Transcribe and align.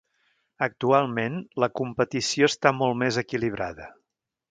Actualment, 0.67 1.35
la 1.63 1.69
competició 1.81 2.49
està 2.53 2.73
molt 2.79 2.99
més 3.03 3.21
equilibrada. 3.25 3.87